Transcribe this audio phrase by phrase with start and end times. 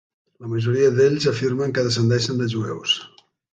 [0.45, 2.99] La majoria d'ells afirmen que descendeixen de jueus.